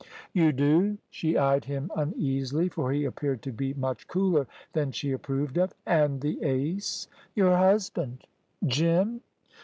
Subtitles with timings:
[0.33, 5.11] "You do?" She eyed him uneasily, for he appeared to be much cooler than she
[5.11, 5.75] approved of.
[5.85, 8.25] "And the ace?" "Your husband."
[8.65, 9.21] "Jim!"